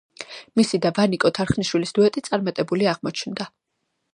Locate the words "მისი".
0.59-0.77